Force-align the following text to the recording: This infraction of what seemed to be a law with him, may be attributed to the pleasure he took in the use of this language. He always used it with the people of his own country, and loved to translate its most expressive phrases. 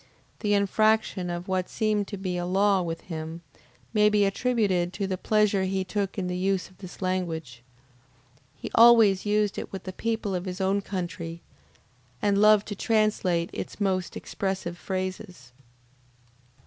This 0.39 0.51
infraction 0.57 1.29
of 1.29 1.47
what 1.47 1.69
seemed 1.69 2.07
to 2.07 2.17
be 2.17 2.35
a 2.35 2.43
law 2.47 2.81
with 2.81 3.01
him, 3.01 3.43
may 3.93 4.09
be 4.09 4.25
attributed 4.25 4.93
to 4.93 5.05
the 5.05 5.15
pleasure 5.15 5.65
he 5.65 5.83
took 5.83 6.17
in 6.17 6.25
the 6.25 6.35
use 6.35 6.69
of 6.69 6.79
this 6.79 7.03
language. 7.03 7.61
He 8.55 8.71
always 8.73 9.27
used 9.27 9.59
it 9.59 9.71
with 9.71 9.83
the 9.83 9.93
people 9.93 10.33
of 10.33 10.45
his 10.45 10.59
own 10.59 10.81
country, 10.81 11.43
and 12.19 12.39
loved 12.41 12.67
to 12.69 12.75
translate 12.75 13.51
its 13.53 13.79
most 13.79 14.17
expressive 14.17 14.75
phrases. 14.75 15.51